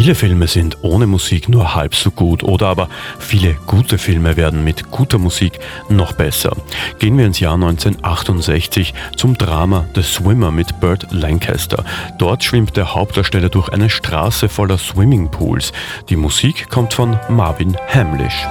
Viele 0.00 0.14
Filme 0.14 0.46
sind 0.46 0.78
ohne 0.82 1.08
Musik 1.08 1.48
nur 1.48 1.74
halb 1.74 1.92
so 1.92 2.12
gut 2.12 2.44
oder 2.44 2.68
aber 2.68 2.88
viele 3.18 3.54
gute 3.66 3.98
Filme 3.98 4.36
werden 4.36 4.62
mit 4.62 4.92
guter 4.92 5.18
Musik 5.18 5.58
noch 5.88 6.12
besser. 6.12 6.56
Gehen 7.00 7.18
wir 7.18 7.26
ins 7.26 7.40
Jahr 7.40 7.54
1968 7.54 8.94
zum 9.16 9.36
Drama 9.36 9.88
The 9.96 10.02
Swimmer 10.04 10.52
mit 10.52 10.78
Burt 10.78 11.08
Lancaster. 11.10 11.84
Dort 12.16 12.44
schwimmt 12.44 12.76
der 12.76 12.94
Hauptdarsteller 12.94 13.48
durch 13.48 13.70
eine 13.70 13.90
Straße 13.90 14.48
voller 14.48 14.78
Swimmingpools. 14.78 15.72
Die 16.08 16.16
Musik 16.16 16.68
kommt 16.68 16.94
von 16.94 17.18
Marvin 17.28 17.76
Hamlish. 17.92 18.46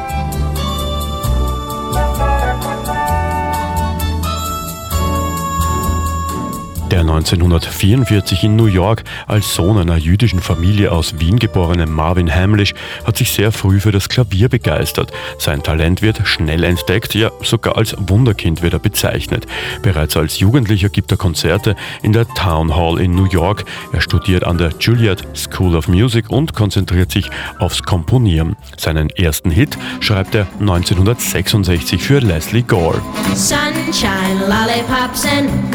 Der 6.92 7.02
1944 7.02 8.46
in 8.46 8.56
New 8.56 8.68
York 8.68 9.04
als 9.28 9.54
Sohn 9.54 9.78
einer 9.78 9.98
jüdischen 9.98 10.40
Familie 10.40 10.94
aus 10.94 11.20
Wien 11.20 11.38
geborene 11.38 11.86
Marvin 11.86 12.34
Hamlish 12.34 12.74
hat 13.04 13.18
sich 13.18 13.34
sehr 13.34 13.52
früh 13.52 13.82
für 13.82 13.92
das 13.92 14.08
Klavier 14.08 14.48
begeistert. 14.48 15.12
Sein 15.38 15.64
Talent 15.64 16.02
wird 16.02 16.26
schnell 16.26 16.64
entdeckt, 16.64 17.14
ja 17.14 17.30
sogar 17.44 17.76
als 17.76 17.94
Wunderkind 18.00 18.62
wird 18.62 18.72
er 18.72 18.80
bezeichnet. 18.80 19.48
Bereits 19.82 20.16
als 20.16 20.40
Jugendlicher 20.40 20.88
gibt 20.88 21.12
er 21.12 21.18
Konzerte 21.18 21.76
in 22.04 22.14
der 22.14 22.26
Town 22.26 22.74
Hall 22.74 23.02
in 23.02 23.12
New 23.12 23.28
York. 23.28 23.66
Er 23.92 24.00
studiert 24.00 24.46
an 24.46 24.58
der 24.58 24.72
Juilliard 24.80 25.28
School 25.36 25.76
of 25.76 25.90
Music 25.90 26.30
und 26.30 26.54
konzentriert 26.54 27.12
sich 27.12 27.30
aufs 27.60 27.84
Komponieren. 27.84 28.56
Seinen 28.78 29.10
ersten 29.10 29.52
Hit 29.52 29.78
schreibt 30.00 30.36
er 30.36 30.48
1966 30.62 32.02
für 32.02 32.20
Leslie 32.20 32.64
Gore. 32.64 33.02
Sunshine, 33.36 34.40
lollipops 34.48 35.26
and 35.26 35.67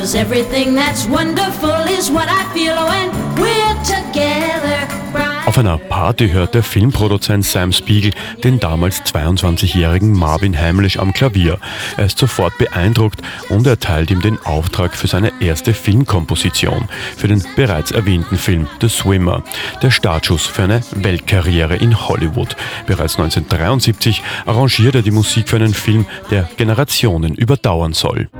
every 0.00 0.40
Everything 0.40 0.74
that's 0.74 1.06
wonderful 1.06 1.86
is 1.98 2.10
what 2.10 2.26
I 2.26 2.44
feel 2.54 2.74
when 2.88 3.10
we're 3.36 3.76
together. 3.84 4.88
Auf 5.44 5.58
einer 5.58 5.76
Party 5.76 6.30
hört 6.30 6.54
der 6.54 6.62
Filmproduzent 6.62 7.44
Sam 7.44 7.72
Spiegel 7.72 8.12
den 8.42 8.60
damals 8.60 9.02
22-jährigen 9.02 10.12
Marvin 10.12 10.56
Hamlish 10.56 10.98
am 10.98 11.12
Klavier. 11.12 11.58
Er 11.98 12.06
ist 12.06 12.18
sofort 12.18 12.56
beeindruckt 12.56 13.20
und 13.50 13.66
erteilt 13.66 14.10
ihm 14.10 14.22
den 14.22 14.38
Auftrag 14.44 14.96
für 14.96 15.08
seine 15.08 15.32
erste 15.40 15.74
Filmkomposition, 15.74 16.88
für 17.16 17.28
den 17.28 17.44
bereits 17.56 17.90
erwähnten 17.90 18.38
Film 18.38 18.68
The 18.80 18.88
Swimmer, 18.88 19.42
der 19.82 19.90
Startschuss 19.90 20.46
für 20.46 20.62
eine 20.62 20.80
Weltkarriere 20.92 21.76
in 21.76 22.08
Hollywood. 22.08 22.56
Bereits 22.86 23.18
1973 23.18 24.22
arrangiert 24.46 24.94
er 24.94 25.02
die 25.02 25.10
Musik 25.10 25.48
für 25.50 25.56
einen 25.56 25.74
Film, 25.74 26.06
der 26.30 26.48
Generationen 26.56 27.34
überdauern 27.34 27.92
soll. 27.92 28.30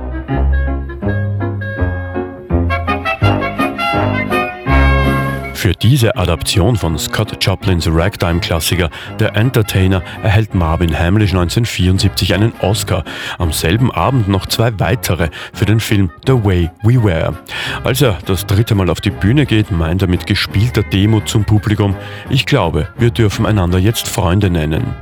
Diese 5.81 6.15
Adaption 6.15 6.75
von 6.75 6.97
Scott 6.97 7.43
Joplins 7.43 7.87
Ragtime-Klassiker 7.87 8.89
Der 9.19 9.35
Entertainer 9.35 10.03
erhält 10.23 10.53
Marvin 10.53 10.97
Hamlish 10.97 11.31
1974 11.31 12.33
einen 12.33 12.53
Oscar, 12.61 13.03
am 13.37 13.51
selben 13.51 13.91
Abend 13.91 14.27
noch 14.27 14.45
zwei 14.45 14.79
weitere 14.79 15.29
für 15.53 15.65
den 15.65 15.79
Film 15.79 16.11
The 16.27 16.33
Way 16.33 16.69
We 16.83 17.03
Were. 17.03 17.35
Als 17.83 18.01
er 18.01 18.17
das 18.25 18.45
dritte 18.45 18.75
Mal 18.75 18.89
auf 18.89 19.01
die 19.01 19.09
Bühne 19.09 19.45
geht, 19.45 19.71
meint 19.71 20.01
er 20.01 20.07
mit 20.07 20.27
gespielter 20.27 20.83
Demut 20.83 21.27
zum 21.27 21.45
Publikum, 21.45 21.95
ich 22.29 22.45
glaube, 22.45 22.89
wir 22.97 23.09
dürfen 23.09 23.45
einander 23.45 23.79
jetzt 23.79 24.07
Freunde 24.07 24.49
nennen. 24.49 24.95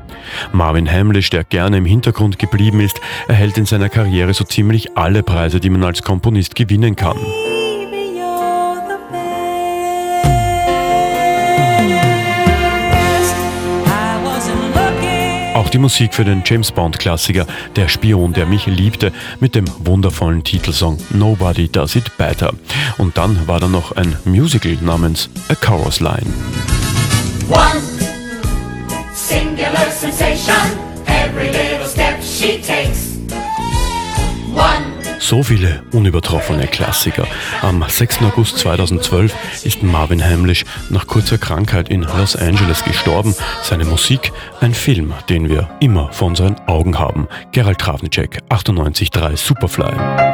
Marvin 0.52 0.90
Hamlish, 0.90 1.30
der 1.30 1.44
gerne 1.44 1.78
im 1.78 1.86
Hintergrund 1.86 2.40
geblieben 2.40 2.80
ist, 2.80 3.02
erhält 3.28 3.58
in 3.58 3.66
seiner 3.66 3.90
Karriere 3.90 4.34
so 4.34 4.44
ziemlich 4.44 4.98
alle 4.98 5.24
Preise, 5.24 5.60
die 5.60 5.70
man 5.70 5.84
als 5.84 6.04
Komponist 6.04 6.56
gewinnen 6.56 6.96
kann. 6.96 7.18
Auch 15.60 15.68
die 15.68 15.78
Musik 15.78 16.14
für 16.14 16.24
den 16.24 16.42
James 16.46 16.72
Bond-Klassiker 16.72 17.46
Der 17.76 17.90
Spion, 17.90 18.32
der 18.32 18.46
mich 18.46 18.66
liebte, 18.66 19.12
mit 19.42 19.56
dem 19.56 19.66
wundervollen 19.80 20.42
Titelsong 20.42 20.98
Nobody 21.10 21.68
Does 21.68 21.98
It 21.98 22.16
Better. 22.18 22.54
Und 22.98 23.18
dann 23.18 23.46
war 23.46 23.60
da 23.60 23.68
noch 23.68 23.92
ein 23.92 24.18
Musical 24.24 24.78
namens 24.80 25.30
A 25.50 25.56
Chorus 25.56 26.00
Line. 26.00 26.34
One 27.50 27.82
singular 29.14 29.92
sensation, 29.92 30.69
so 35.30 35.44
viele 35.44 35.84
unübertroffene 35.92 36.66
Klassiker. 36.66 37.28
Am 37.62 37.86
6. 37.88 38.24
August 38.24 38.58
2012 38.58 39.64
ist 39.64 39.84
Marvin 39.84 40.24
Hamlish 40.24 40.66
nach 40.90 41.06
kurzer 41.06 41.38
Krankheit 41.38 41.88
in 41.90 42.02
Los 42.02 42.36
Angeles 42.36 42.84
gestorben. 42.84 43.36
Seine 43.62 43.86
Musik, 43.86 44.32
ein 44.60 44.74
Film, 44.74 45.14
den 45.30 45.48
wir 45.48 45.70
immer 45.82 46.12
vor 46.12 46.30
unseren 46.30 46.56
Augen 46.66 46.98
haben. 46.98 47.28
Gerald 47.52 47.78
Travnicek, 47.78 48.40
98.3 48.50 49.38
Superfly. 49.38 50.29